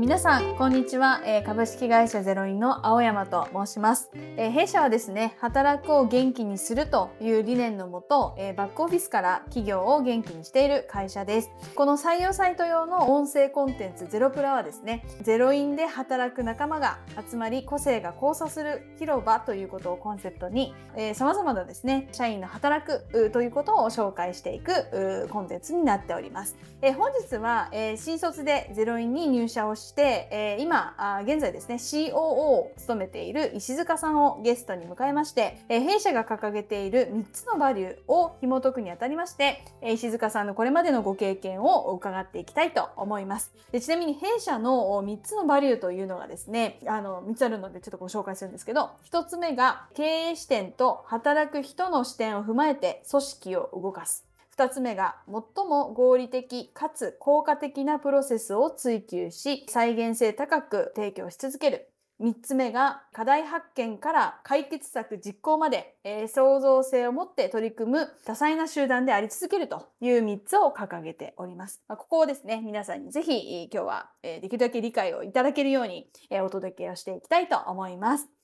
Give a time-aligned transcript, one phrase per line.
[0.00, 11.50] 皆さんこんにちは、えー、株式会社ゼロインの青山と申します、えー、弊社はですね働くを元気にするという理念のもと、えー、バックオフィスから企業を元気にしている会社です。
[11.74, 43.52] この採用サイト用の音声コンテンツゼロプラはですねゼロインで働く仲間が集まり個性が交差する広場ということをコンセプトに、え、様々なですね社員の働くということを紹介していくコンテンツになっております、えー、本日は、えー、新卒でゼロインに入社社をしして、えー、今あ現在ですね COO を務めている石塚さんをゲストに迎えまして、えー、弊社が掲げている3つのバリューを紐解くにあたりまして、えー、石塚さんのこれまでのご経験を伺っていきたいと思います。
[43.72, 54.29] でちなみに弊社の3つのバリューというのがですねあの3つあるのでちょっとご紹介するんですけど1つ目が経営視点と働く人の視点を踏まえて組織を動かす。
[54.60, 61.88] 2つ目が最も合理的かつ効果的なプロセスを追求し再現性高く提供し続ける
[62.20, 71.80] 3つ目が課題発見から解決策実行まで、えー、創造性を持って取り組む多彩な集団であり続けるという3つを掲げております。
[71.88, 78.39] まあ、ここをですね、皆さんにぜひ今日は、えー、できるだけ理解をいただけるように、えー、お届けをしていきたいと思います。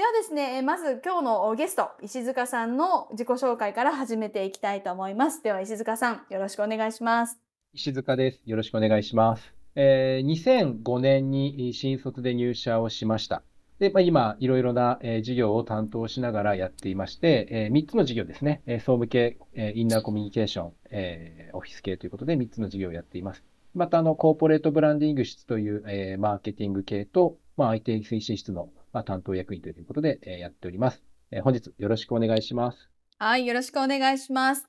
[0.00, 5.42] ではですね、まず今日のゲスト、石塚さんの自己紹介から始めていきたいと思います。
[5.42, 7.38] では石塚さん、よろしくお願いします。
[7.74, 8.40] 石塚です。
[8.46, 9.52] よろしくお願いします。
[9.74, 13.42] えー、2005年に新卒で入社をしました。
[13.78, 23.44] で、まあ、今、いろいろな、えー、事業を担当しながらやっていまして、えー、3つの事業ですね、えー、総務系、えー、インナーコミュニケーション、えー、オフィス系ということで3つの事業をやっています。
[23.74, 31.02] また、あの、コーポレートブランディング室という、えー、マーケティング系と、まあ、IT 推進室のまあ、担当役員ということで、えー、やっております。
[31.30, 32.90] えー、本日よろしくお願いします。
[33.18, 34.66] はい、よろしくお願いします。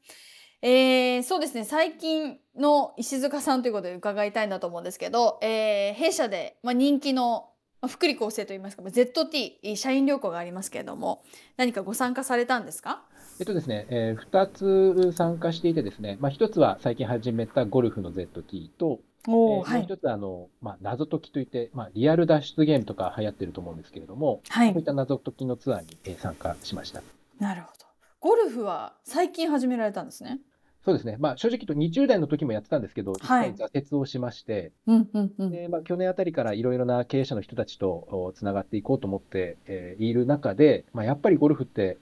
[0.64, 7.50] えー、そうですね最近の石塚さんということで伺いたいなと思うんですけど、えー、弊社で、まあ、人気の
[7.88, 11.24] 福利厚生といいますか ZT 社員旅行がありますけれども
[11.58, 13.02] 何かご参加されたんですか？
[13.40, 27.02] えっとですね、えー、2つ参加していてですね、まあ、1つは最近始めたゴルフの ZT と、おえー、もう一つ、あの、まあ、謎解きといって、まあ、リアル脱出ゲームとか流行ってると思うんですけれども、はい、そういった謎解きのツアーに、えー、参加しました。
[27.40, 27.86] なるほど。
[28.20, 30.40] ゴルフは最近始められたんですね。
[30.84, 31.18] そうですね。
[31.20, 41.98] まあ、正直言うと20代の時もやってたんですけど、一回挫折をしまして、うんうんうん、で、まあ、去年あたりからいろいろな経営者の人たちとつながっていこうと思って、えー、いる中で、まあ、やっぱりゴルフって、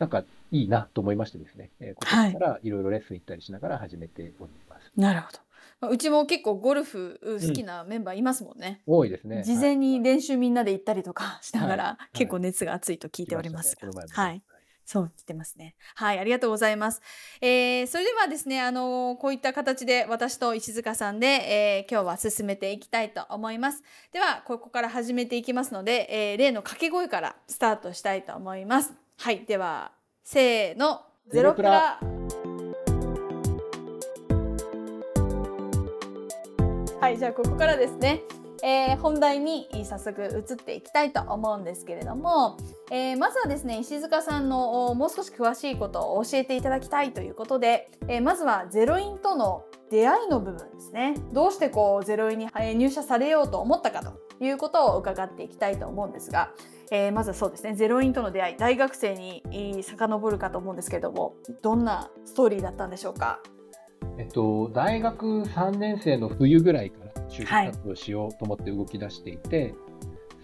[0.00, 4.92] なんかいいなと思いましてですね、えー、今年からいろいろレッスン行ったりしながら始めております。
[4.96, 5.43] なるほど。
[5.88, 8.82] うちも結構ゴルフ好きなメンバーいますもんね。
[8.86, 9.42] 多いですね。
[9.42, 13.76] 事前に練習みんなで行ったりとかしながら、結構熱が熱いと聞いております
[14.10, 14.42] はい。
[14.86, 15.74] そう言ってますね。
[15.94, 17.00] はい、ありがとうございます。
[17.40, 23.82] えー、それではですね、あのー、こういった形で私と石塚さんで、えー、今日は進めていきたいと思います。
[24.12, 28.92] では、ここから始めていきますので、えー、例の掛け声からスタートしたいと思います。
[29.18, 31.98] はい、では、せーの、ゼロプラ。
[37.04, 38.22] はいじゃあここからですね、
[38.62, 42.56] えー、本題に早速移っていきたいと思うんですけれども、
[42.90, 51.14] えー、まずはですね石塚さんのもう少し詳しいことを教えていただきたいということで、えー、まずはゼロインとの出会いの部分ですね。
[51.34, 56.52] どうしてこうゼロインに入社されようと思ったかということを伺っていきたいと思うんですが、
[56.90, 63.42] えー、まずはそうですねゼロインとの出会い大学生に遡るかと思うんですけれどもどんなストーリーだったんでしょうか？
[64.18, 69.74] えっと、大学3年生の冬ぐらいから就職活動しようと思って動き出していて、はい、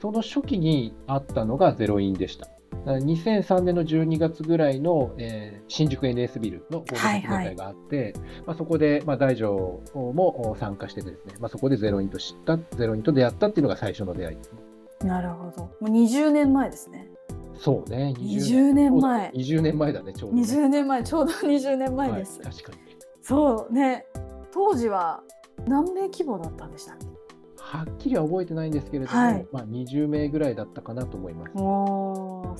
[0.01, 2.49] その初期にあったのがゼロインでした。
[2.87, 8.15] 2003年の12月ぐらいの、えー、新宿 NS ビルの合同会があって、はいはい、
[8.47, 14.59] まあ、そこで、まあ、大乗も参加してですね、まあ、そこでゼロインと知ったゼロインと出会ったっていうのが最初の出会いですね。
[15.07, 15.63] なるほど。
[15.63, 17.11] もう20年前ですね。
[17.55, 18.97] そうね20年。
[18.97, 19.31] 前。
[19.31, 22.90] 20年前だねちょうど、ね、20年前ちょうど20年前です、はい、確かに
[23.23, 24.07] そうね。
[24.53, 25.23] 当時は
[25.67, 27.07] 何名規模だったんでしたっけ？
[27.57, 31.53] はっきりは覚えてないんですけれども、はい、まあ、20名ぐらいだったかなと思います。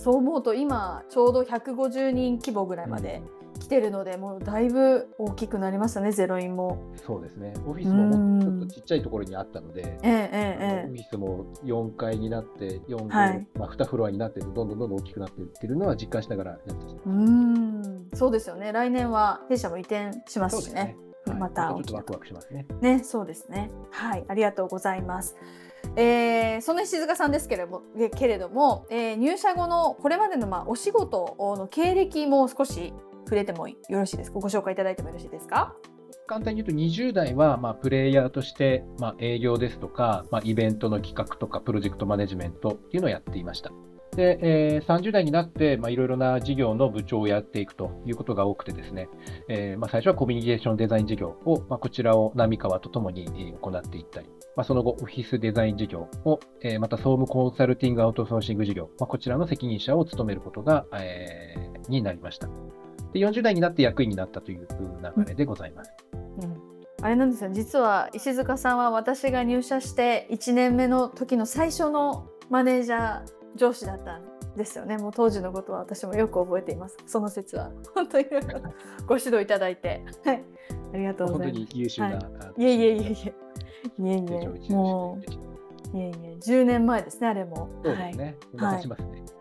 [0.05, 3.23] そう思うと今ちょうど150人規模ぐらいまで
[3.61, 6.93] 来てるので、うん、もうだいぶ大きくなりましたねゼロインも。
[6.97, 7.55] そうですね。
[7.67, 17.01] オフィスもちょっとちっちゃいところにあったので、ええええ、オフィスも4階になって4階、はい、まあ、2フロアになってどんどんどんどん大きくなっていってるのは実感しながらやってきた。
[17.07, 18.09] うん。
[18.15, 18.73] そうですよね。
[18.73, 20.97] 来年は弊社も移転しますしね。
[21.39, 22.67] また、ちょっとワクワクしますね。
[22.81, 23.71] ね、そうですね。
[23.91, 25.37] はい、ありがとうございます。
[25.97, 27.83] えー、その石塚さんですけれども、
[28.17, 32.93] けれども、えー、入社後のこれまでのまあお仕事の経歴も少し
[33.31, 34.41] 触れてもよろしいですか？
[34.41, 35.77] ご紹介いただいてもよろしいですか？
[36.27, 43.71] 簡単に言うと20代はまあプレイヤーとしてまあ営業ですとか、まあ、イベントの企画とかプロジェクトマネジメントっていうのをやっていました。
[44.17, 49.09] で、えー、30代になって、まあ、いろいろな事業の部長をやっていくということが多くてですね、
[49.49, 61.55] えー、まあ、最初はコミュニケーションデザイン事業を、まあ、こちらを浪川とともに行っていったり、まあ、その後、オフィスデザイン事業を、え、また総務コンサルティングアウトソーシング事業、まあ、こちらの責任者を務めることが、え、
[61.89, 62.49] になりました。
[63.13, 64.67] で、40代になって役員になったという
[65.17, 65.93] 流れでございます。
[66.13, 66.57] うん、
[67.03, 67.51] あれなんですよ。
[67.53, 73.25] 実は石塚さんは私が入社して1年目の時の最初のマネージャー
[73.57, 74.99] 上司だったんですよね。
[74.99, 76.97] もう当時のことは私もよく覚えています。
[77.07, 77.71] その説は。
[77.95, 78.27] 本当に
[79.07, 80.05] ご指導いただいて。
[80.25, 80.45] はい。
[80.93, 81.59] ありがとうございます。
[81.59, 82.21] 本当に優秀な、は
[82.57, 83.35] い、いえいえいえいえ。
[83.99, 84.25] いえい
[84.69, 84.75] え。
[84.75, 85.19] も
[85.95, 86.37] ういえいえ。
[86.41, 87.69] 10年前ですねあれも。
[87.85, 89.40] そうですね、はい、ますね、はい、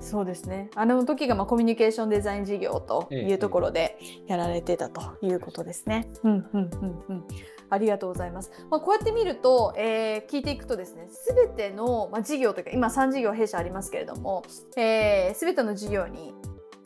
[0.00, 0.70] そうですね。
[0.74, 6.08] あの時がまあコミュニケーションデザイン事業というところでやられてたということですね。
[6.24, 7.24] うんうんうんうん。
[7.70, 8.50] ありがとうございます。
[8.70, 16.34] まあ、こうやって見ると、えー、聞いていくとですね、すべての、まあ、事業というか、今3事業弊社ありますけれども、す、えー、べ、ての事業に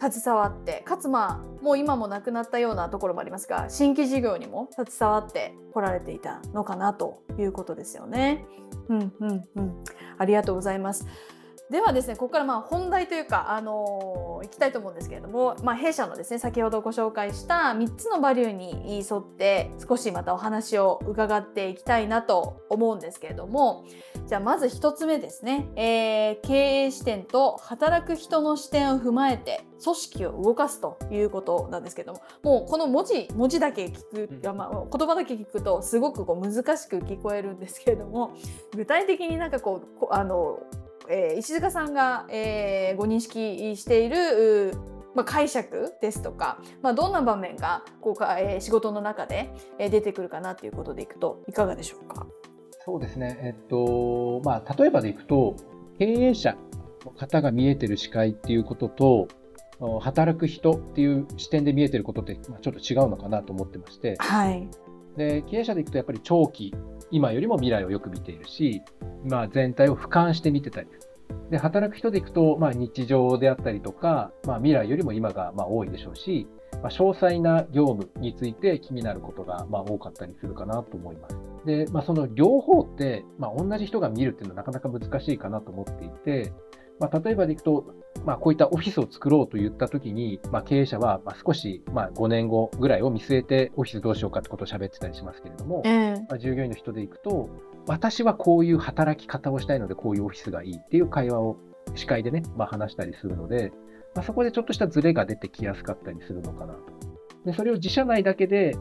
[0.01, 8.47] 携わって、かつまあ、もう今もなくなったようなところもありますが、新規事業にも携わってこられていたのかなということですよね。
[8.89, 9.85] うんうんうん。
[10.19, 11.07] ありがとうございます。
[11.71, 23.85] ではですねここからまあ本題というか、あのー、いきたいと思うんですけれども、まあ、弊社のですね先ほどご紹介した3つのバリューに沿って少しまたお話を伺っていきたいなと思うんですけれども
[24.27, 38.37] じゃあまず1つ目ですね、えー、経営視点と働く人の視点を踏まえて組織を動かすということなんですけどももうこの文字文字だけ聞く、うん、まあ、言葉だけ聞くとすごくこう難しく聞こえるんですけれども
[38.75, 40.61] 具体的になんかこうあの
[41.09, 44.77] えー、石塚さんが、えー、ご認識している
[45.15, 52.27] まあ、解釈ですとか、まあ、どんな場面がこうか、えー、仕事の中で出てくるかなということでいくといかがでしょうか？
[52.85, 55.57] そうですね、えっとまあ、例えばでいくと
[55.99, 56.55] 経営者
[57.03, 59.29] の方が見えてる視界っていうことと
[60.01, 64.69] 働く人っていう視点で見えてることって、まあ、ちょっと違うのかなと思ってまして、はい、
[65.17, 66.75] で経営者でいくとやっぱり長期
[67.11, 68.83] 今よりも未来をよく見ているし、
[69.25, 70.89] まあ、全体を俯瞰して見てたり
[71.51, 76.49] で働く人でいくと、まあ、日常であったりとか、まあ、未来よりも今がまあ多いでしょうし、
[76.83, 81.37] まあ、詳細な業務について気になることがまあ多かったりするかなと思います。
[81.65, 86.53] で、まあ、その両方って、まあ、同じ人が見るっていうのはなかなか難しいかなと思っていて、
[86.99, 87.95] まあ、例えばでいくと、
[88.25, 95.83] まあ、こういったオフィスを作ろうと言ったときに、まあ、経営者はまあ少しまあ5年後ぐらいを見据えてオフィスどうしようかってことを喋ってたりしますけれども、
[96.29, 97.51] まあ、従業員の人でいくと、
[97.87, 101.57] 私はこういう働き方をしたいので、こういうオフィスがいいっていう会話を
[101.95, 103.73] 司会でね、まあ、話したりするので、
[104.15, 106.81] まあ、そこでちょっとしたズレが出てきやすかったりするのかなと。
[107.45, 108.77] でそれを自社内だけで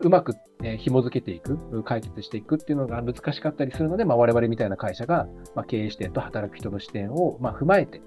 [0.00, 8.02] うまく、えー、紐付けていく、解決していくっていうのが難しかったりするので、まあ、我々みたいな会社が、まあ、経営視点と働く人の視点を、まあ、踏まえて、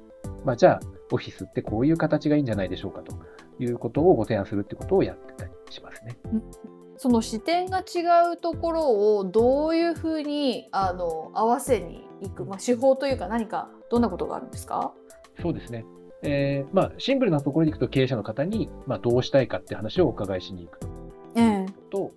[0.45, 0.79] まあ、じゃあ、
[1.11, 3.13] オフィスってこういう形がいいんじゃないでしょうかと
[3.59, 6.17] いうことをご提案するってことをやってたりしますね。
[6.95, 14.93] その視点が違うところをどういうふうにあの合わせにいく、まあ、手法というか何かどんなことがあるんですか？
[15.41, 15.85] そうですね。
[16.21, 20.87] えーまあ、シンプルなところでいくと経営者の方に、まあ、どうしたいかって話をお伺いしに行くと。
[21.35, 22.11] えー、と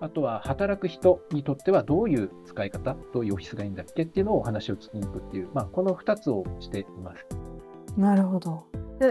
[0.00, 7.26] あとは働く人にとってはどういう使い方、どういうオフィスがいいんだっけっていうのをお話を聞きに行くっていう、まあ、この2つをしています。
[7.96, 8.64] なるほど。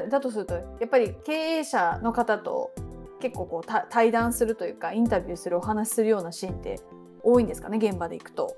[0.10, 2.72] だとするとやっぱり経営者の方と
[3.22, 6.80] 結構こう対談するというかインタビューするお話するようなシーンって
[7.24, 8.56] 多いんですかね現場で行くと。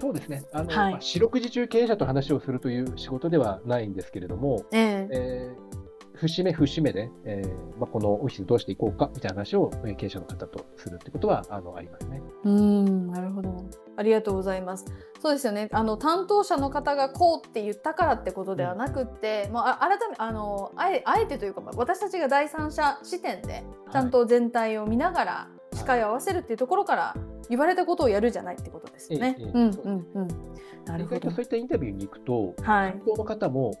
[0.00, 5.81] そうですねあの、はい、まあ、四六時中経営者と話をするという仕事ではないんですけれども、えー、えー
[6.28, 12.22] 節目節目で、えーまあ、このオフィスどうしていこうかみたいな話を経営者の方とするってことはあのありますね。
[12.44, 13.64] うんなるほど
[13.96, 14.84] ありがとうございます。
[15.20, 27.16] そうですよねあの担当者の方がこうって言ったからってことではなくて、うん、まあ、改めあのあえあえてというか私たちが第三者視点でちゃんと全体を見ながら視界を合わせるっていうところから
[27.48, 29.36] 言われたことをやるじゃないってことですよね。
[29.38, 30.28] うんうんうん。
[30.84, 31.30] なるほど。
[31.30, 33.72] そういったインタビューに行くと、はい、担当の方も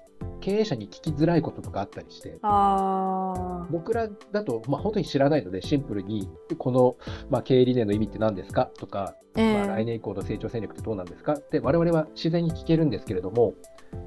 [0.42, 6.96] 経営者に聞きづらいこととかあったりして、あ僕らだと、まあ、本当に知らないので、シンプルに、この、
[7.30, 8.66] まあ、経営理念の意味って何ですか？
[8.66, 11.34] とか、えー、まあ、来年以降の成長戦略ってどうなんですか？
[11.34, 13.54] って、我々は自然に聞けるんですけれども、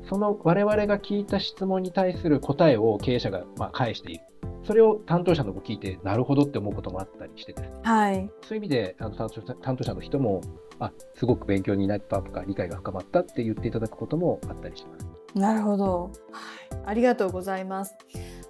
[0.09, 4.23] その我々が聞いた質問に対する答えを経営者がまあ返している。
[4.63, 7.75] それを担当者の子聞いて、なるほどって思うこともあったりしてですね。
[7.83, 10.41] はい、そういう意味で、あの担当者の人も、
[10.79, 15.07] あすごく勉強になったとか、理解が深まったって言っていただくこともあったりします。
[15.35, 16.41] なるほど、は
[16.75, 16.79] い。
[16.85, 17.95] ありがとうございます。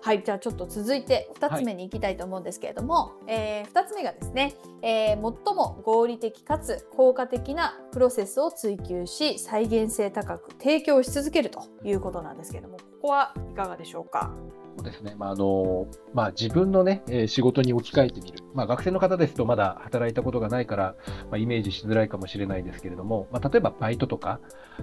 [0.01, 14.31] はいじゃあちょっと続いて2つ目に行きたいと思うんですけれども、えー2つ目がですね、えー最も合理的かつ効果的なプロセスを追求し再現性高く提供し続けるということなんですけれどもここはいかがでしょうか？
[14.77, 15.15] そうですね。
[15.17, 18.39] まあ、あの、まあ、自分のね、仕事に置き換えてみる。
[18.53, 20.95] まあ、学生の方ですとまだ働いたことがないから、
[21.29, 24.39] まあ、イメージしづらいかもしれないですけれども、まあ、例えばバイトとか、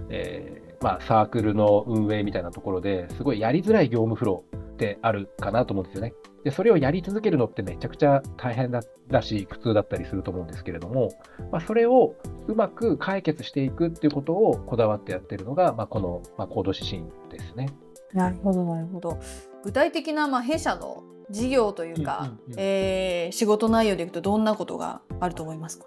[0.08, 6.14] えーまあ、サークルの運営みたいなところですごいやりづらい業務フローってあるかなと思うんですよね。
[6.44, 11.10] で、それをやり続けるのってめちゃくちゃ大変だだし、苦痛だったりすると思うんですけれども、
[11.52, 12.16] まあ、それを
[12.48, 17.68] うまく解決していくっていうことをこだわってやってるのが、まあ、この、まあ、行動指針ですね。
[18.12, 19.18] なるほどなるほど
[19.64, 22.60] 具体的なまあ弊社の事業というか、うんうんうん。
[22.60, 25.86] えー仕事内容でいくとどんなことがあると思いますか？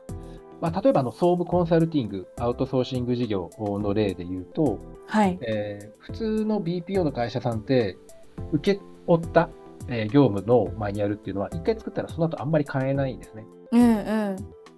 [0.62, 5.38] まあ、例えばあの総務コンサルティング、アウトソーシング事業の例で言うと、はい。
[5.42, 7.98] えー普通の BPO の会社さんって、
[8.54, 9.50] 受け負った、
[9.90, 13.46] えー業務のマニュアルっていうのは、一回作ったらその後あんまり変えないんですね。
[13.74, 14.36] うん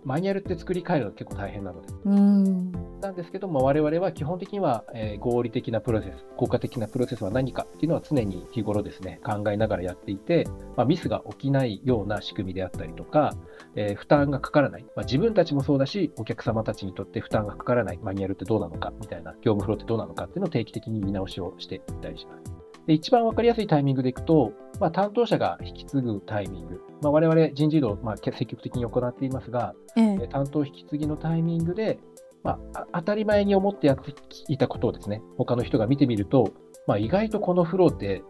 [0.07, 1.93] マニュアルって作り変えるの結構大変なので。
[2.05, 2.71] うんうん
[3.01, 13.35] なんですけども、我々は基本的には、えー合理的なプロセス、効果的なプロセスは何かっていうのは常に日頃ですね、考えながらやっていて、まあ、ミスが起きないような仕組みであったりとか、
[13.75, 22.56] えー負担がかからない、まあ、自分たちもそうだし、お客様たちにとって負担がかからないマニュアルってどうなのかみたいな、業務フローってどうなのかっていうのを定期的に見直しをしていったりします。
[22.87, 30.03] で一番わかりやすいタイミングでいくと、まあ、担当者が引き継ぐタイミング、まあ、我々人事異動、まあ、積極的に行っていますが、ええ。
[30.03, 31.99] えー担当引き継ぎのタイミングで、
[32.43, 34.13] まあ、あ当たり前に思ってやって
[34.47, 36.53] いたことをですね、他の人が見てみると、
[36.87, 38.23] まあ、意外とこのフローって、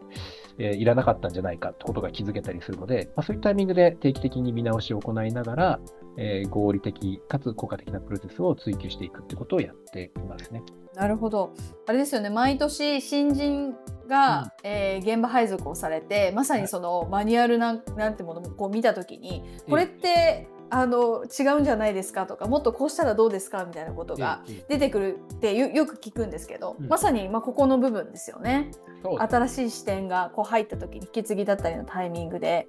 [0.57, 5.79] えーいらなかったんじゃないかってことが気づけたりするので、まあ、そういうタイミングで定期的に見直しを行いながら、
[6.17, 10.63] えー合理的かつ効果的なプロセスを追求していくってことをやっていますね。
[10.95, 11.53] なるほど。
[11.85, 12.31] あれですよね。
[12.31, 13.75] 毎年新人
[14.07, 26.87] が、えー現場配属をされてまさにそのマニュアルなんなんてものもこう見た時にこれってあの違うんじゃないですかとかもっとこうしたらどうですかみたいなことが出てくるってよよく聞くんですけど、うん。
[26.87, 28.71] まさにまあここの部分ですよね。
[29.19, 32.67] 新しい視点がこう入った時に引き継ぎだったりのタイミングで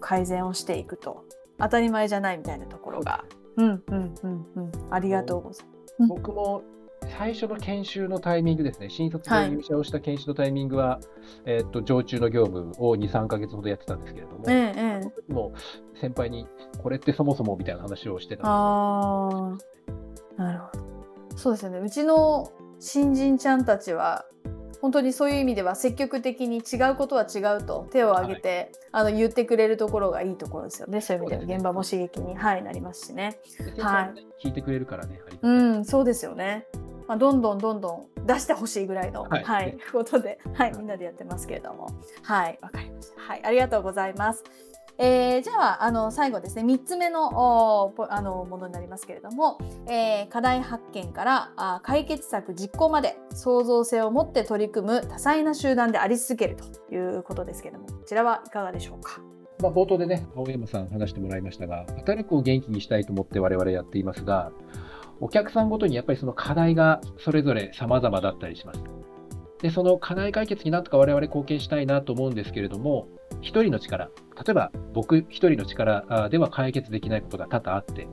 [0.00, 1.24] 改善をしていくと。
[1.58, 3.24] 当たり前じゃないみたいなところが。
[3.56, 4.72] うんうんうんうん。
[4.90, 6.08] ありがとうございます。
[6.08, 6.62] 僕も
[7.18, 11.00] 最初の研修のタイミングですね、新卒はいで入社をした研修のタイミングは、
[11.44, 15.52] えーっと常駐の業務を2、3ヶ月ほどやってたんですけれども、ええも
[16.00, 16.46] 先輩に、
[16.82, 19.56] これってそもそもみたいな話をしてたんあ
[20.38, 20.84] あ、なるほど。
[21.36, 21.78] そうですよね。
[21.78, 24.26] うちの新人ちゃんたちは
[24.80, 31.00] 本当にそういう意味では積極的に違うことは違うと手を挙げて、あの言ってくれるところがいいところですよね。
[31.00, 33.40] そういう意味では現場も刺激に、はい、なりますしね。
[33.78, 36.66] はい聞いてくれるからね、ありがたういん、そうですよね。
[37.08, 41.88] まあ、どんどんどんどん出してほしいぐらいの、は、はいいことで、はい、みんなでやってますけれども。
[42.22, 43.20] はい、わかりました。
[43.20, 44.44] はい、ありがとうございます。
[44.98, 56.56] えーじゃああの最後ですね3つ目のあのものになりますけれども、えー課題発見からあ解決策実行まで創造性を持って取り組む多彩な集団であり続ける
[56.88, 59.20] ということですけれどもこちらはいかがでしょうか？
[59.60, 64.50] まあ、冒頭でね、青山さん話してもらいましたが、働くを元気にしたいと思って我々やっていますが、
[65.20, 68.80] お客さんごとにやっぱりその課題がそれぞれ様々だったりします。
[69.62, 73.08] で、その課題解決になんとか我々貢献したいなと思うんですけれども、
[73.40, 78.06] 一人の力、例えば僕一人の力あでは解決できないことが多々あって、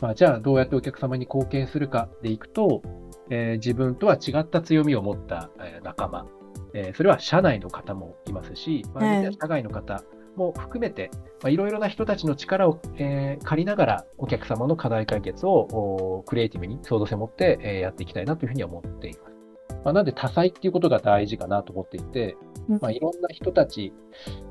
[0.00, 2.82] まあ、じゃあどうやってお客様に貢献するかでいくと、
[3.30, 6.26] えー自分とは違った強みを持った、えー仲間、
[6.74, 10.02] えーそれは社内の方もいますし、まあ、ええ社外の方
[10.40, 11.10] も含めて、
[11.42, 19.30] まあ、いろいろな人たちの力を、えー借りながら、お客様の課題解決をおクリエイティブに創造性を持って、えーやっていきたいなというふうに思っています。
[19.84, 22.36] まあ、なんで多彩っていうことが大事かなと思っていて、
[22.68, 23.92] うんまあ、いろんな人たち、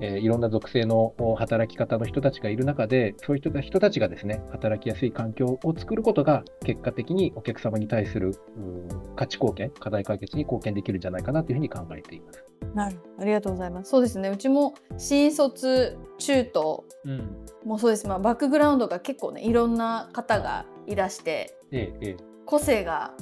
[0.01, 8.31] えーいろんな属性のお働き方の人たちがいる中で、そういう人たちがですね、働きやすい環境を作ることが、結果的にお客様に対する
[9.15, 12.48] 価値貢献、課題解決に貢献できるんじゃないかなというふうに考えています。
[12.73, 17.45] なるありがとうございますそうですねうちも新卒中途うん。
[17.65, 23.13] もそうです、まあ、バックグラウンドが結構ねいろんな方がいらしてええええ個性が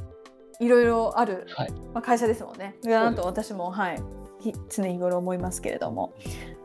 [0.59, 1.71] いろいろある、はい。
[1.93, 2.77] まあ、会社ですもんね。
[2.83, 4.01] だなと私も、はい、
[4.39, 6.13] ひ常日頃思いますけれども。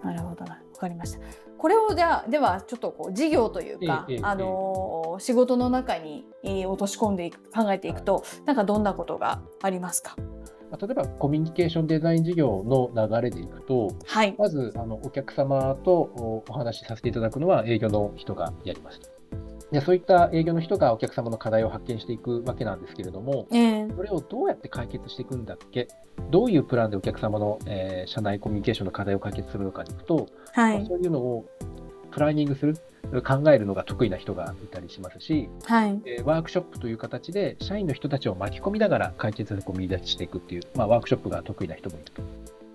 [0.04, 1.18] なるほどな、わかりました。
[1.58, 10.16] これをじゃあではちょっとこう事業というか、ええええあのー仕事の中にえー落とし込んでいく考えていくと、なんかどんなことがありますか？
[10.72, 14.34] まあ例えばコミュニケーションデザイン事業の流れでいくと、はい。
[14.38, 19.00] まずあのお客様とおお話しさせていただくのは営業の人がやります。
[19.70, 25.88] でそういった営業の人がお客様の課題を発見していくわけなんですけれども、ええそれをどうやって解決していくんだっけ？
[26.30, 31.46] どういうプランでお客様の、えー社内コミュニケーションの課題を解決するのかに行くと、はいまあそういうのを
[32.10, 32.76] プランニングする、
[33.24, 36.00] 考えるのが得意な人がいたりしますし、はい。
[36.06, 42.22] えーワークショップという形で社員の人たちを巻き込みながら解決策を見出していくっていう、まあ、ワークショップが得意な人もいると。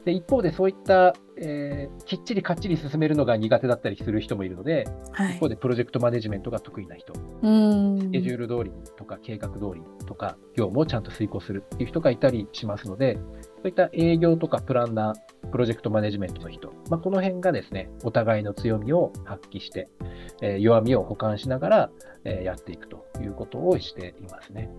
[0.05, 5.36] で一方でそういった、えーきっちりかっちり進めるのが苦手だったりする人もいるので、はい。
[5.36, 8.00] 一方でプロジェクトマネジメントが得意な人、うん。
[8.00, 13.19] スケジュール通りとか計画通りとか業務をちゃんと遂行するっていう人がいたりしますので、
[13.57, 19.89] そういった営業とかプランナー、プロジェクトマネジメントの人、まあ、この辺がですね、お互いの強みを発揮して、
[20.41, 21.89] えー弱みを補完しながら、
[22.23, 24.69] えーやっていくということをしていますね。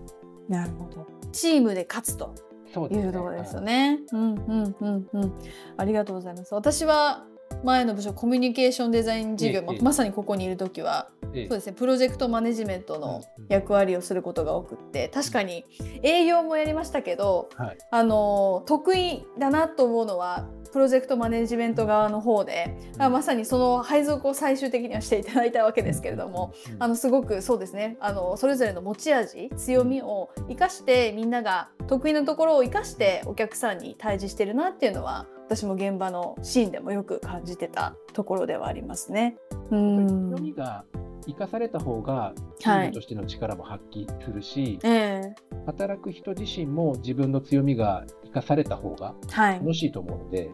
[0.47, 2.33] なるほどチームで勝つと
[2.73, 3.99] そういうところですよね。
[4.11, 5.33] うんうんうんうん。
[5.77, 6.53] ありがとうございます。
[6.53, 7.25] 私は
[7.63, 11.47] 前の部署コミュニケーションデザイン事業、まええまさにここにいる時はええ。
[11.47, 15.65] そうですねプロジェクトマネジメントの役割をすることが多くって確かに
[16.01, 17.77] 営業もやりましたけどはい。
[17.91, 26.83] あの得意だなと思うのはプロジェクトマネジメント側の方で、あまさにその配属を最終的にはしていただいたわけですけれども、うん。
[26.83, 39.35] あのすごくそうですねあのそれぞれの持ち味強みを生かしてみんなが得意なところを生かしてお客さんに対峙してるなっていうのは私も現場のシーンでもよく感じてたところではありますね。
[39.71, 40.85] う強んみが
[41.25, 50.51] 生かされた方が、チームとしての力も発揮するし、ええ働く人自身も自分の強みが生かされた方がはい楽しいと思うので、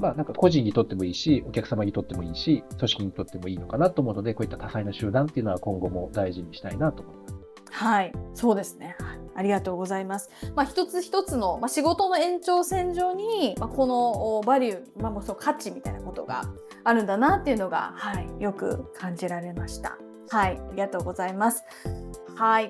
[0.00, 7.34] まあなんか個人にとってもいいし、お客様にとってもいいし、組織にとってもいいのかなと思うので、こういった多彩な集団っていうのは今後も大事にしたいなと思います。
[7.72, 8.96] はい、そうですね。
[8.98, 10.28] はいありがとうございます。
[10.54, 16.44] まあ、一つ一つの、まあ、仕事の延長線上に、まあ、このバリュー、まあ、もうその価値みたいなことが
[16.84, 19.96] あるんだなっていうのが、はい、よく感じられました。
[20.28, 21.64] はい、ありがとうございます。
[22.36, 22.68] はい、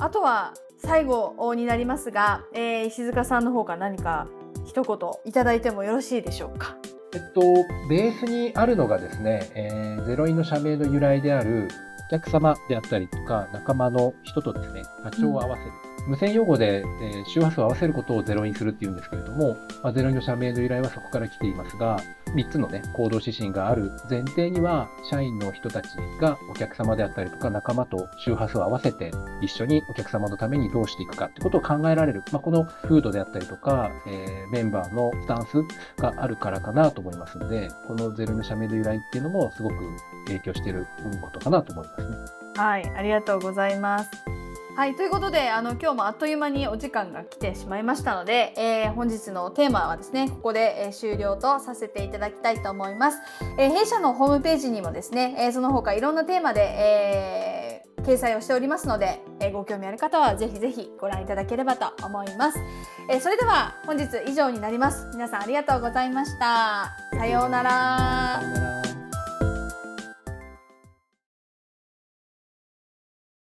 [0.00, 4.26] あとは最後になりますが、えー石塚さんの方から何か
[4.64, 6.76] 一言いただいてもよろしいでしょうか？
[7.12, 7.40] えっと、
[7.88, 11.68] ベースにあるのがですね、えーゼロインの社名の由来である
[12.08, 15.70] お客様であったりとか仲間の人とですね、波長を合わせる。
[16.06, 21.98] 無線用語で、え周波数を合わせることをゼロインするっていうんですけれども、まあ、ゼロインの社名の由来はそこから来ていますが、
[22.34, 25.88] 3つのね、行動指針がある前提には、社員の人たち
[26.20, 29.10] がお客様であったりとか仲間と周波数を合わせて
[29.40, 32.22] 一緒にお客様のためにどうしていくかってことを考えられる。
[32.32, 35.62] まあ、この風土であったりとか、えーメンバーのスタンス
[36.00, 39.76] があるからかなと思いますので、このゼロインの社名の由来っていうのもすごく
[40.26, 40.86] 影響している
[41.20, 42.16] ことかなと思いますね。
[42.56, 44.39] はい、ありがとうございます。
[44.76, 53.18] はい、ということであの今日もあっという間にお時間が来てしまいましたので、えー本日のテーマはですねここで、え終了とさせていただきたいと思います。
[53.58, 62.58] えー弊社のホームページにもですね、えその他いろんなテーマで、え掲載をしておりますので、えご興味ある方はぜひぜひご覧いただければと思います。
[63.10, 65.06] えそれでは本日以上になります。
[65.12, 66.96] 皆さんありがとうございました。
[67.12, 68.69] さようなら。